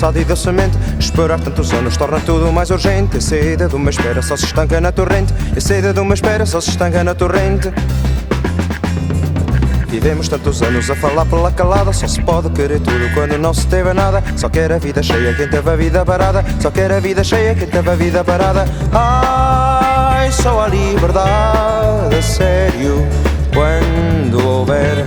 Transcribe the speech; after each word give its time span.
passado 0.00 0.18
e 0.18 0.24
da 0.24 0.34
semente 0.34 0.78
Esperar 0.98 1.38
tantos 1.40 1.72
anos 1.72 1.94
torna 1.96 2.18
tudo 2.20 2.50
mais 2.50 2.70
urgente. 2.70 3.18
A 3.18 3.20
saída 3.20 3.68
de 3.68 3.74
uma 3.74 3.90
espera 3.90 4.22
só 4.22 4.34
se 4.34 4.46
estanca 4.46 4.80
na 4.80 4.90
torrente. 4.90 5.34
A 5.54 5.60
saída 5.60 5.92
de 5.92 6.00
uma 6.00 6.14
espera 6.14 6.46
só 6.46 6.58
se 6.60 6.70
estanca 6.70 7.04
na 7.04 7.14
torrente. 7.14 7.70
Vivemos 9.88 10.28
tantos 10.28 10.62
anos 10.62 10.88
a 10.88 10.96
falar 10.96 11.26
pela 11.26 11.52
calada. 11.52 11.92
Só 11.92 12.08
se 12.08 12.22
pode 12.22 12.48
querer 12.50 12.80
tudo 12.80 13.12
quando 13.12 13.36
não 13.36 13.52
se 13.52 13.66
teve 13.66 13.92
nada. 13.92 14.22
Só 14.36 14.48
quer 14.48 14.72
a 14.72 14.78
vida 14.78 15.02
cheia 15.02 15.34
quem 15.34 15.48
teve 15.48 15.70
a 15.70 15.76
vida 15.76 16.04
parada. 16.04 16.44
Só 16.60 16.70
quer 16.70 16.92
a 16.92 17.00
vida 17.00 17.22
cheia 17.22 17.54
quem 17.54 17.68
teve 17.68 17.90
a 17.90 17.94
vida 17.94 18.24
parada. 18.24 18.64
Ai, 18.92 20.32
só 20.32 20.62
a 20.62 20.68
liberdade 20.68 22.16
a 22.16 22.22
sério 22.22 23.06
Quando 23.52 24.46
houver 24.46 25.04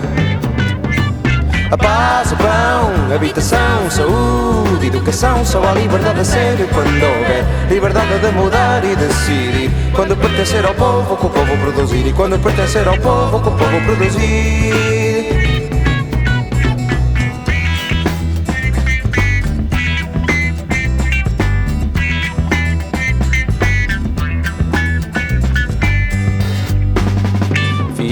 a 1.74 1.78
paz, 1.78 2.32
o 2.32 2.38
pão, 2.38 3.16
habitação, 3.16 3.90
saúde, 3.90 4.88
educação 4.88 5.44
Só 5.44 5.64
a 5.64 5.74
liberdade 5.74 6.20
a 6.20 6.26
sério 6.26 6.68
quando 6.72 6.88
houver 6.88 7.44
Liberdade 7.70 8.20
de 8.20 8.32
mudar 8.32 8.84
e 8.86 8.96
decidir. 8.96 9.72
Quando 9.96 10.16
pertencer 10.16 10.64
ao 10.66 10.76
povo, 10.76 11.18
com 11.18 11.28
o 11.28 11.30
povo 11.32 11.58
produzir 11.58 12.06
E 12.08 12.14
quando 12.14 12.40
pertencer 12.40 12.88
ao 12.88 12.98
povo, 12.98 13.40
com 13.40 13.50
o 13.50 13.58
povo 13.58 13.82
produzir 13.86 15.03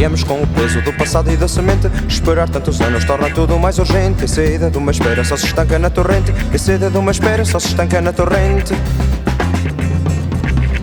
Viemos 0.01 0.23
com 0.23 0.41
o 0.41 0.47
peso 0.47 0.81
do 0.81 0.91
passado 0.93 1.31
e 1.31 1.37
da 1.37 1.47
semente. 1.47 1.87
Esperar 2.07 2.49
tantos 2.49 2.81
anos 2.81 3.05
torna 3.05 3.29
tudo 3.29 3.59
mais 3.59 3.77
urgente. 3.77 4.25
A 4.25 4.27
saída 4.27 4.71
de 4.71 4.75
uma 4.79 4.89
espera 4.89 5.23
só 5.23 5.37
se 5.37 5.45
estanca 5.45 5.77
na 5.77 5.91
torrente. 5.91 6.33
A 6.51 6.57
saída 6.57 6.89
de 6.89 6.97
uma 6.97 7.11
espera 7.11 7.45
só 7.45 7.59
se 7.59 7.67
estanca 7.67 8.01
na 8.01 8.11
torrente. 8.11 8.73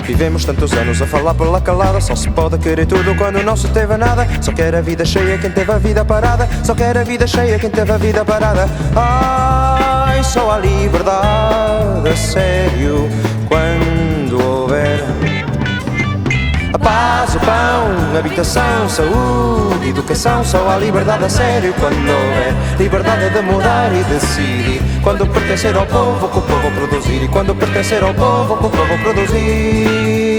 Vivemos 0.07 0.45
tantos 0.45 0.73
anos 0.73 1.03
a 1.03 1.07
falar 1.09 1.35
pela 1.35 1.61
calada 1.61 2.01
Só 2.01 2.15
se 2.17 2.31
pode 2.31 2.57
querer 2.59 2.87
tudo 2.87 3.15
quando 3.17 3.43
não 3.43 3.57
se 3.57 3.69
teve 3.69 3.95
nada 3.99 4.27
Só 4.41 4.53
quer 4.53 4.75
a 4.75 4.81
vida 4.81 5.05
cheia 5.05 5.37
quem 5.37 5.51
teve 5.51 5.71
a 5.71 5.77
vida 5.77 6.03
parada 6.03 6.49
Só 6.65 6.75
quer 6.75 6.97
a 6.97 7.05
vida 7.05 7.27
cheia 7.27 7.59
quem 7.59 7.69
teve 7.69 7.93
a 7.93 7.99
vida 7.99 8.25
parada 8.25 8.67
Ai, 8.97 10.25
só 10.25 10.53
a 10.53 10.59
liberdade 10.59 12.09
a 12.09 12.17
sério 12.17 13.07
paz, 16.89 17.35
o 17.35 17.41
pão, 17.41 18.19
habitação, 18.19 18.89
saúde, 18.89 19.91
educação 19.91 20.43
Só 20.43 20.69
a 20.71 20.77
liberdade 20.79 21.25
a 21.25 21.29
sério 21.29 21.75
quando 21.79 21.97
houver 21.97 22.55
Liberdade 22.79 23.31
de 23.31 23.43
mudar 23.43 23.91
e 23.95 24.03
decidir. 24.05 24.81
Quando 25.03 25.27
pertencer 25.27 25.77
ao 25.77 25.87
povo, 25.87 26.29
que 26.29 26.39
o 26.39 26.43
povo 26.43 26.71
produzir 26.73 27.23
E 27.23 27.29
quando 27.29 27.55
pertencer 27.55 28.03
ao 28.03 28.15
povo, 28.15 28.57
que 28.57 28.67
o 28.67 28.71
povo 28.71 28.99
produzir 29.03 30.38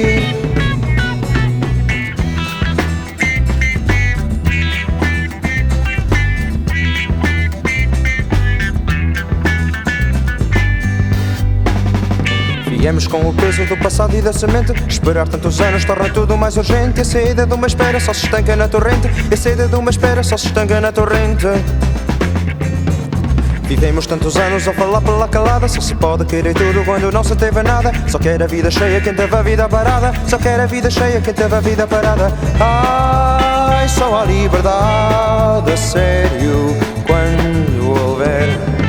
Viemos 12.89 13.05
com 13.05 13.19
o 13.19 13.31
peso 13.31 13.63
do 13.65 13.77
passado 13.77 14.17
e 14.17 14.21
da 14.21 14.33
semente. 14.33 14.73
Esperar 14.87 15.27
tantos 15.27 15.61
anos 15.61 15.85
torna 15.85 16.09
tudo 16.09 16.35
mais 16.35 16.57
urgente. 16.57 16.97
E 16.97 17.01
a 17.01 17.05
saída 17.05 17.45
de 17.45 17.53
uma 17.53 17.67
espera 17.67 17.99
só 17.99 18.11
se 18.11 18.25
estanca 18.25 18.55
na 18.55 18.67
torrente. 18.67 19.07
E 19.29 19.33
a 19.35 19.37
saída 19.37 19.67
de 19.67 19.75
uma 19.75 19.91
espera 19.91 20.23
só 20.23 20.35
se 20.35 20.47
estanca 20.47 20.81
na 20.81 20.91
torrente. 20.91 21.45
Vivemos 23.65 24.07
tantos 24.07 24.37
anos 24.37 24.67
a 24.67 24.73
falar 24.73 25.01
pela 25.01 25.27
calada. 25.27 25.67
Só 25.67 25.79
se 25.79 25.93
pode 25.93 26.25
querer 26.25 26.55
tudo 26.55 26.83
quando 26.83 27.11
não 27.11 27.23
se 27.23 27.35
teve 27.35 27.61
nada. 27.61 27.91
Só 28.07 28.17
quer 28.17 28.41
a 28.41 28.47
vida 28.47 28.71
cheia 28.71 28.99
quem 28.99 29.13
teve 29.13 29.35
a 29.35 29.41
vida 29.43 29.69
parada. 29.69 30.11
Só 30.27 30.39
quer 30.39 30.59
a 30.59 30.65
vida 30.65 30.89
cheia 30.89 31.21
quem 31.21 31.33
teve 31.35 31.55
a 31.55 31.59
vida 31.59 31.85
parada. 31.85 32.33
Ai, 32.59 33.87
só 33.87 34.21
a 34.21 34.25
liberdade 34.25 35.71
a 35.71 35.77
sério 35.77 36.75
Quando 37.05 37.87
houver 37.87 38.88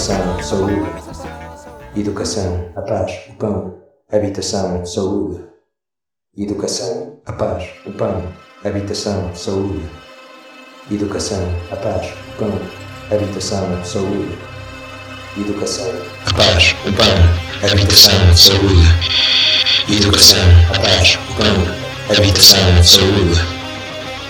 habitação, 0.00 0.42
saúde, 0.42 0.90
educação, 1.96 2.72
a 2.76 2.82
paz, 2.82 3.12
o 3.28 3.32
pão, 3.34 3.74
habitação, 4.10 4.86
saúde, 4.86 5.44
educação, 6.36 7.20
a 7.26 7.32
paz, 7.32 7.68
o 7.86 7.92
pão, 7.92 8.22
habitação, 8.64 9.34
saúde, 9.34 9.88
educação, 10.90 11.42
a 11.70 11.76
paz, 11.76 12.14
o 12.30 12.38
pão, 12.38 12.60
habitação, 13.10 13.84
saúde, 13.84 14.38
educação, 15.36 15.92
a 16.26 16.34
paz, 16.34 16.74
o 16.86 16.92
pão, 16.92 17.70
habitação, 17.70 18.36
saúde, 18.36 18.86
educação, 19.88 20.38
a 20.74 20.78
paz, 20.80 21.18
o 21.28 21.34
pão, 21.34 22.16
habitação, 22.16 22.82
saúde, 22.82 23.40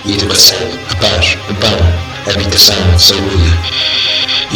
educação, 0.07 0.59
a 0.91 0.97
paz, 0.97 1.37
o 1.49 1.55
pão, 1.55 2.10
habitação, 2.29 2.99
saúde, 2.99 3.59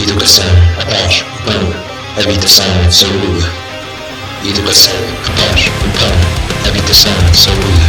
educação, 0.03 0.45
paz, 0.77 1.25
pão, 1.45 2.23
habitação, 2.23 2.91
saúde, 2.91 3.51
educação, 4.45 4.93
paz, 5.37 5.69
pão, 5.99 6.69
habitação, 6.69 7.13
saúde, 7.33 7.87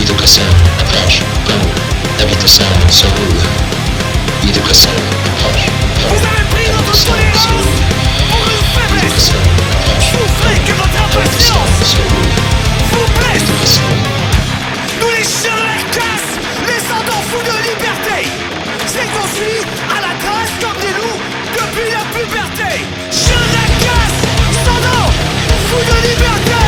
educação, 0.00 0.44
paz, 0.90 1.20
pão, 1.46 2.24
habitação, 2.24 2.66
saúde, 2.90 3.46
educação, 4.48 4.92
paz, 5.42 5.64
pão, 5.68 6.02
habitação, 6.72 7.34
saúde, 7.34 7.92
educação, 8.88 9.42
paz, 9.82 10.60
pão, 10.64 11.20
habitação, 11.20 11.66
saúde, 11.84 12.51
Construit 18.94 19.64
à 19.88 20.00
la 20.02 20.14
trace 20.20 20.52
comme 20.60 20.78
des 20.78 20.92
loups 20.92 21.20
depuis 21.54 21.90
la 21.90 22.04
puberté. 22.12 22.84
De 23.10 23.40
la 23.54 23.66
casse, 23.80 24.20
nom, 24.66 25.06
fous 25.66 25.84
de 25.90 26.08
liberté 26.08 26.61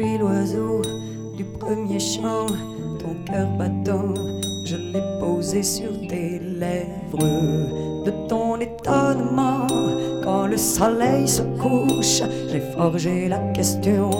suis 0.00 0.16
l'oiseau 0.16 0.80
du 1.36 1.44
premier 1.44 1.98
chant, 1.98 2.46
ton 2.98 3.14
cœur 3.26 3.48
battant, 3.58 4.14
je 4.64 4.76
l'ai 4.76 5.02
posé 5.20 5.62
sur 5.62 5.90
tes 6.08 6.38
lèvres. 6.38 8.04
De 8.06 8.12
ton 8.26 8.58
étonnement, 8.60 9.66
quand 10.24 10.46
le 10.46 10.56
soleil 10.56 11.28
se 11.28 11.42
couche, 11.60 12.22
j'ai 12.50 12.62
forgé 12.74 13.28
la 13.28 13.40
question 13.52 14.10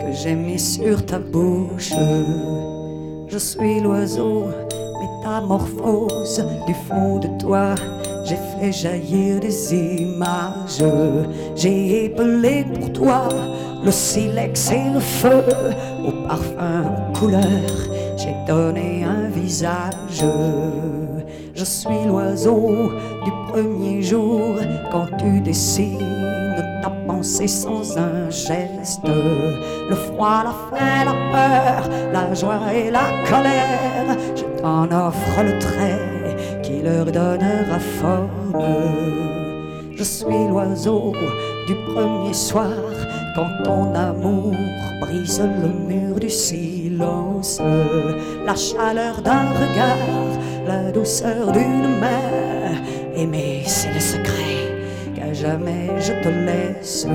que 0.00 0.12
j'ai 0.12 0.34
mise 0.34 0.80
sur 0.80 1.04
ta 1.06 1.20
bouche. 1.20 1.92
Je 3.28 3.38
suis 3.38 3.80
l'oiseau 3.80 4.46
métamorphose 5.00 6.44
du 6.66 6.74
fond 6.88 7.18
de 7.20 7.28
toi. 7.38 7.76
J'ai 8.24 8.38
fait 8.58 8.72
jaillir 8.72 9.38
des 9.38 9.74
images. 9.74 10.82
J'ai 11.54 12.06
épelé 12.06 12.64
pour 12.74 12.92
toi 12.92 13.28
le 13.84 13.90
silex 13.90 14.70
et 14.70 14.90
le 14.92 15.00
feu. 15.00 15.42
Au 16.06 16.12
parfum, 16.26 16.84
aux 16.84 17.18
couleurs, 17.18 17.88
j'ai 18.16 18.34
donné 18.46 19.04
un 19.04 19.28
visage. 19.28 20.24
Je 21.54 21.64
suis 21.64 22.04
l'oiseau 22.06 22.92
du 23.24 23.30
premier 23.52 24.02
jour 24.02 24.56
quand 24.90 25.06
tu 25.18 25.40
dessines 25.40 26.20
ta 26.82 26.90
pensée 27.06 27.48
sans 27.48 27.98
un 27.98 28.30
geste. 28.30 29.04
Le 29.06 29.94
froid, 29.94 30.44
la 30.44 30.54
faim, 30.70 31.04
la 31.04 31.14
peur, 31.32 31.90
la 32.12 32.34
joie 32.34 32.72
et 32.74 32.90
la 32.90 33.06
colère. 33.28 34.16
Je 34.34 34.44
t'en 34.60 34.84
offre 34.84 35.42
le 35.42 35.58
trait 35.58 36.60
qui 36.62 36.82
leur 36.82 37.06
donnera 37.06 37.78
forme. 38.00 38.30
Je 39.94 40.02
suis 40.02 40.48
l'oiseau 40.48 41.12
du 41.66 41.74
premier 41.92 42.32
soir 42.32 42.89
quand 43.34 43.50
ton 43.64 43.94
amour 43.94 44.54
brise 45.00 45.40
le 45.40 45.68
mur 45.68 46.18
du 46.18 46.30
silence. 46.30 47.60
La 48.46 48.54
chaleur 48.54 49.22
d'un 49.22 49.48
regard, 49.62 50.38
la 50.66 50.90
douceur 50.90 51.52
d'une 51.52 51.98
main. 52.00 52.74
Aimer, 53.14 53.62
c'est 53.66 53.92
le 53.92 54.00
secret 54.00 55.14
qu'à 55.14 55.32
jamais 55.32 55.88
je 56.00 56.12
te 56.22 56.28
laisse. 56.28 57.06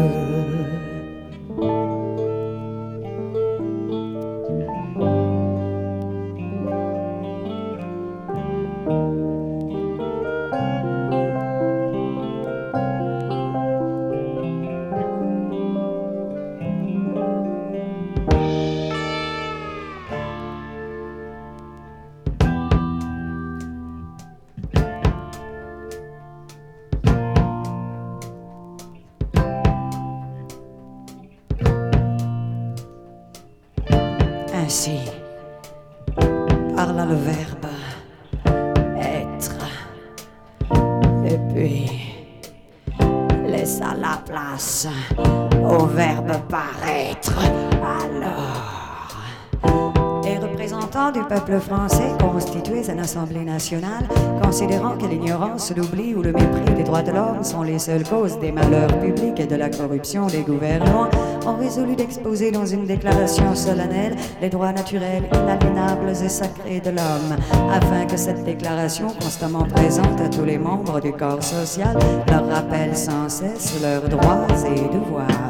Du 51.28 51.34
peuple 51.34 51.60
français 51.60 52.12
constitués 52.20 52.90
à 52.90 52.96
l'Assemblée 52.96 53.44
nationale, 53.44 54.08
considérant 54.42 54.98
que 54.98 55.06
l'ignorance, 55.06 55.74
l'oubli 55.76 56.14
ou 56.14 56.22
le 56.22 56.32
mépris 56.32 56.74
des 56.76 56.84
droits 56.84 57.02
de 57.02 57.12
l'homme 57.12 57.44
sont 57.44 57.64
les 57.64 57.80
seules 57.80 58.04
causes 58.04 58.40
des 58.40 58.52
malheurs 58.52 59.00
publics 59.00 59.40
et 59.40 59.46
de 59.46 59.56
la 59.56 59.70
corruption 59.70 60.28
des 60.28 60.42
gouvernements, 60.42 61.10
ont 61.46 61.56
résolu 61.58 61.96
d'exposer 61.96 62.52
dans 62.52 62.66
une 62.66 62.86
déclaration 62.86 63.56
solennelle 63.56 64.16
les 64.42 64.50
droits 64.50 64.74
naturels, 64.74 65.24
inaliénables 65.34 66.10
et 66.10 66.30
sacrés 66.30 66.80
de 66.80 66.90
l'homme, 66.90 67.38
afin 67.72 68.06
que 68.06 68.18
cette 68.18 68.44
déclaration, 68.44 69.08
constamment 69.08 69.66
présente 69.66 70.20
à 70.22 70.30
tous 70.30 70.46
les 70.46 70.58
membres 70.58 71.00
du 71.00 71.12
corps 71.12 71.44
social, 71.44 71.98
leur 72.28 72.48
rappelle 72.48 72.96
sans 72.96 73.30
cesse 73.30 73.82
leurs 73.82 74.08
droits 74.10 74.48
et 74.66 74.94
devoirs. 74.94 75.45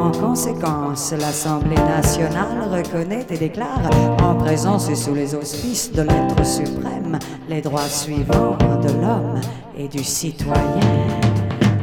En 0.00 0.10
conséquence, 0.12 1.12
l'Assemblée 1.12 1.76
nationale 1.76 2.66
reconnaît 2.72 3.26
et 3.28 3.36
déclare, 3.36 3.90
en 4.22 4.34
présence 4.34 4.88
et 4.88 4.94
sous 4.94 5.14
les 5.14 5.34
auspices 5.34 5.92
de 5.92 6.00
l'être 6.00 6.44
suprême, 6.44 7.18
les 7.50 7.60
droits 7.60 7.82
suivants 7.82 8.56
de 8.82 8.88
l'homme 8.92 9.38
et 9.76 9.88
du 9.88 10.02
citoyen. 10.02 10.80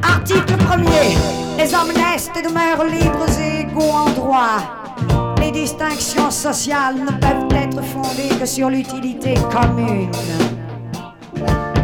Article 0.01 0.53
1er. 0.53 1.15
Les 1.59 1.75
hommes 1.75 1.93
naissent 1.93 2.31
et 2.35 2.41
demeurent 2.41 2.85
libres 2.85 3.39
et 3.39 3.61
égaux 3.61 3.91
en 3.93 4.09
droit. 4.09 4.61
Les 5.39 5.51
distinctions 5.51 6.31
sociales 6.31 6.95
ne 6.95 7.11
peuvent 7.19 7.55
être 7.55 7.83
fondées 7.83 8.35
que 8.39 8.47
sur 8.47 8.71
l'utilité 8.71 9.35
commune. 9.51 10.09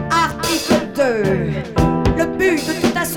Article 0.10 0.88
2. 0.96 1.53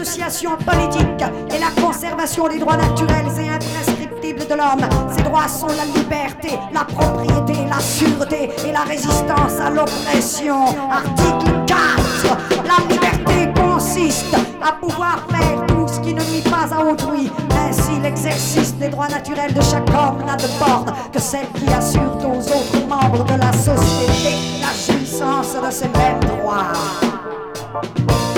Le 0.07 0.13
but 0.13 0.19
de 0.19 0.23
toute 0.23 0.23
association 0.23 0.57
politique 0.57 1.25
est 1.51 1.59
la 1.59 1.83
conservation 1.83 2.49
des 2.49 2.59
droits 2.59 2.77
naturels 2.77 3.27
et 3.41 3.49
imprescriptibles 3.49 4.47
de 4.47 4.55
l'homme. 4.55 4.89
Ces 5.17 5.23
droits 5.23 5.49
sont 5.49 5.69
la 5.69 5.85
liberté, 5.85 6.59
la 6.73 6.85
propriété, 6.85 7.55
la 7.69 7.81
sûreté 7.81 8.51
et 8.67 8.73
la 8.73 8.83
résistance 8.83 9.59
à 9.61 9.71
l'oppression. 9.71 10.65
Article 10.91 11.53
4. 11.67 11.77
La 12.65 12.95
liberté 12.95 13.61
consiste 13.61 14.37
à 14.63 14.73
pouvoir 14.73 15.27
faire 15.31 15.67
tout 15.67 15.89
ce 15.89 16.01
qui 16.01 16.15
ne 16.15 16.23
nuit 16.31 16.43
pas 16.43 16.73
à 16.75 16.85
autrui. 16.85 17.31
Ainsi, 17.69 17.99
l'exercice 18.01 18.75
des 18.77 18.89
droits 18.89 19.09
naturels 19.09 19.55
de 19.55 19.63
chaque 19.63 19.89
homme 19.91 20.25
n'a 20.25 20.37
de 20.37 20.49
borne 20.59 20.93
que 21.13 21.21
celle 21.21 21.49
qui 21.55 21.69
assure 21.73 22.17
aux 22.25 22.39
autres 22.39 22.87
membres 22.89 23.25
de 23.25 23.41
la 23.41 23.53
société 23.53 24.37
la 24.61 24.95
jouissance 24.95 25.55
de 25.55 25.71
ces 25.71 25.89
mêmes 25.89 26.21
droits. 26.21 26.73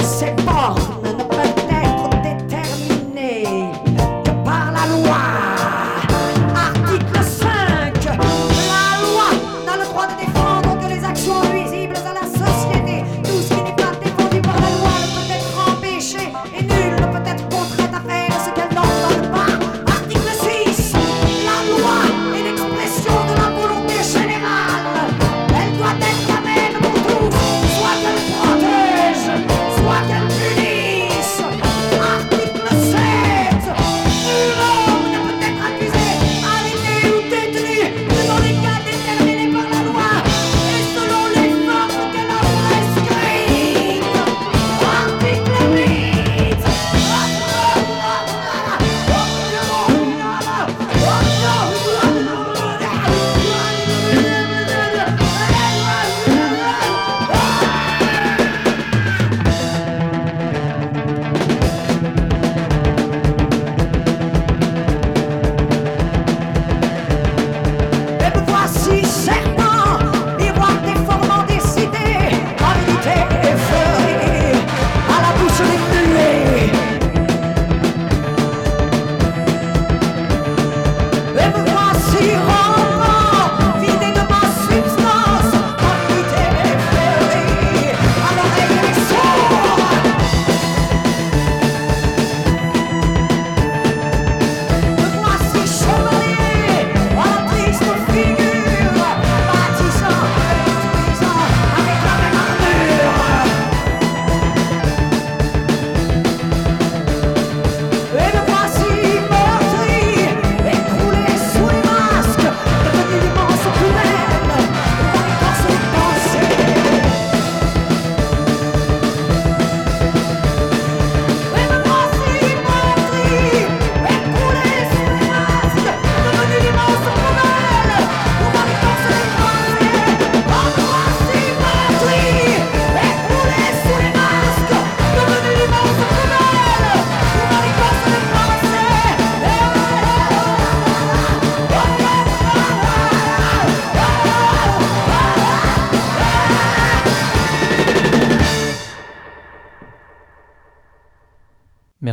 Ces 0.03 0.33
bornes 0.43 0.88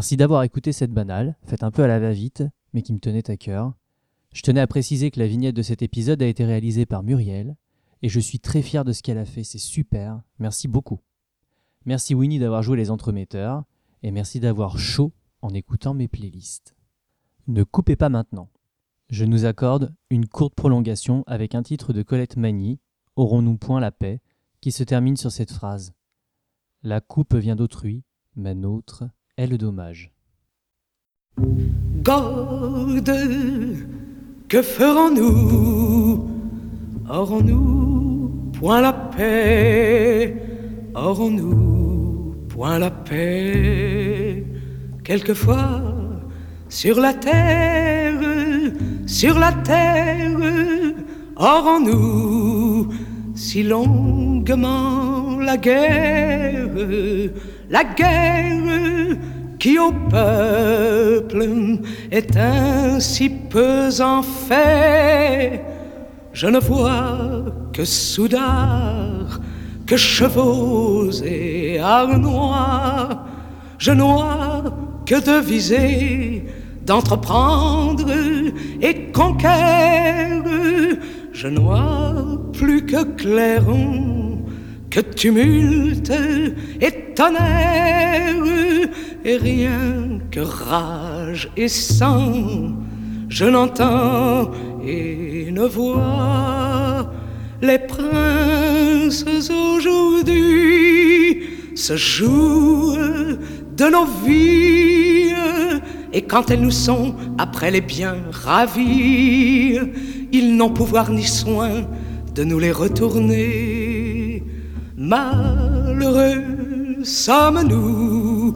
Merci 0.06 0.18
d'avoir 0.18 0.44
écouté 0.44 0.72
cette 0.72 0.94
banale, 0.94 1.36
faite 1.46 1.64
un 1.64 1.72
peu 1.72 1.82
à 1.82 1.88
la 1.88 1.98
va-vite, 1.98 2.44
mais 2.74 2.84
qui 2.84 2.94
me 2.94 3.00
tenait 3.00 3.28
à 3.32 3.38
cœur. 3.38 3.74
Je 4.34 4.44
tenais 4.44 4.62
à 4.62 4.68
préciser 4.68 5.10
que 5.10 5.20
la 5.20 5.26
vignette 5.26 5.56
de 5.56 5.64
cet 5.64 5.82
épisode 5.82 6.22
a 6.22 6.28
été 6.28 6.46
réalisée 6.46 6.86
par 6.86 7.02
Muriel, 7.02 7.56
et 8.04 8.08
je 8.08 8.20
suis 8.20 8.40
très 8.40 8.62
fier 8.62 8.86
de 8.86 8.94
ce 8.94 9.02
qu'elle 9.02 9.18
a 9.18 9.26
fait, 9.26 9.44
c'est 9.44 9.58
super, 9.58 10.22
merci 10.38 10.68
beaucoup. 10.68 11.00
Merci 11.86 12.14
Winnie 12.14 12.38
d'avoir 12.38 12.62
joué 12.62 12.78
les 12.78 12.92
entremetteurs, 12.92 13.64
et 14.04 14.12
merci 14.12 14.40
d'avoir 14.40 14.78
chaud 14.78 15.12
en 15.42 15.56
écoutant 15.56 15.96
mes 15.96 16.08
playlists. 16.08 16.76
Ne 17.48 17.64
coupez 17.64 17.96
pas 17.96 18.10
maintenant. 18.10 18.52
Je 19.10 19.26
nous 19.26 19.46
accorde 19.46 19.92
une 20.12 20.28
courte 20.28 20.54
prolongation 20.54 21.24
avec 21.26 21.56
un 21.56 21.64
titre 21.64 21.94
de 21.94 22.04
Colette 22.04 22.38
Magny, 22.38 22.80
Aurons-nous 23.16 23.58
point 23.58 23.80
la 23.80 23.92
paix, 23.92 24.22
qui 24.62 24.72
se 24.72 24.84
termine 24.84 25.18
sur 25.18 25.32
cette 25.32 25.52
phrase. 25.52 25.96
La 26.84 27.02
coupe 27.02 27.34
vient 27.34 27.56
d'autrui, 27.56 28.04
ma 28.36 28.54
nôtre 28.54 29.06
est 29.38 29.48
le 29.48 29.58
dommage. 29.58 30.12
Garde, 32.04 33.12
que 34.48 34.62
ferons-nous? 34.62 36.30
Aurons-nous 37.10 38.52
point 38.54 38.82
la 38.82 38.94
paix? 38.94 40.42
Aurons-nous 40.96 42.36
point 42.50 42.80
la 42.80 42.92
paix? 42.92 44.46
Quelquefois, 45.04 45.82
sur 46.70 47.00
la 47.00 47.14
terre, 47.14 48.22
sur 49.06 49.38
la 49.38 49.52
terre, 49.52 50.40
aurons-nous 51.36 52.88
si 53.36 53.64
longuement 53.64 55.38
la 55.40 55.58
guerre, 55.58 56.70
la 57.70 57.84
guerre 57.84 59.18
qui 59.60 59.80
au 59.80 59.92
peuple 59.92 61.80
est 62.12 62.38
ainsi 62.38 63.30
peu 63.30 63.90
en 64.00 64.22
fait. 64.22 65.62
Je 66.34 66.48
ne 66.48 66.60
vois 66.60 67.46
que 67.74 67.86
soudards, 67.86 69.40
que 69.88 69.98
chevaux 69.98 71.10
et 71.24 71.80
harnois. 71.80 73.26
Je 73.78 73.92
n'ois 73.92 74.64
que 75.06 75.16
de 75.16 75.44
viser, 75.44 76.46
d'entreprendre 76.86 78.12
et 78.82 79.12
conquérir. 79.12 80.44
Je 81.32 81.48
n'ois 81.48 82.42
plus 82.54 82.86
que 82.86 83.04
clairon, 83.04 84.46
que 84.90 85.00
tumulte 85.00 86.12
et 86.82 87.05
tonnerre, 87.16 88.44
et 89.24 89.38
rien 89.38 90.20
que 90.32 90.42
rage 90.42 91.50
et 91.58 91.68
sang. 91.68 92.74
Je 93.30 93.46
n'entends 93.46 94.52
et 94.86 95.50
ne 95.52 95.66
vois 95.66 97.12
les 97.62 97.80
princes 97.80 99.26
aujourd'hui 99.76 101.44
se 101.76 101.96
jouent 101.96 102.96
de 103.76 103.86
nos 103.86 104.06
vies. 104.26 105.34
Et 106.14 106.22
quand 106.22 106.52
elles 106.52 106.62
nous 106.62 106.72
sont, 106.72 107.16
après 107.38 107.72
les 107.72 107.82
biens 107.82 108.18
ravis, 108.32 109.80
ils 110.32 110.56
n'ont 110.56 110.70
pouvoir 110.70 111.12
ni 111.12 111.24
soin 111.24 111.88
de 112.34 112.44
nous 112.44 112.60
les 112.60 112.72
retourner. 112.72 114.44
Malheureux 114.98 116.65
sommes-nous 117.06 118.56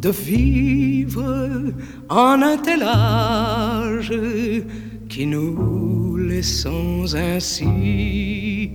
de 0.00 0.10
vivre 0.10 1.72
en 2.08 2.42
un 2.42 2.56
tel 2.58 2.82
âge 2.82 4.12
qui 5.08 5.26
nous 5.26 6.16
laissons 6.16 7.14
ainsi 7.14 8.72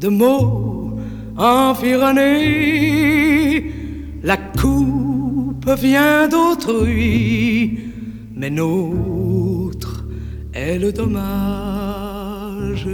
de 0.00 0.08
mots 0.08 0.98
environnés? 1.36 2.52
La 4.22 4.36
coupe 4.36 5.68
vient 5.78 6.28
d'autrui, 6.28 7.80
mais 8.34 8.50
nôtre 8.50 10.04
est 10.54 10.78
le 10.78 10.92
dommage. 10.92 12.86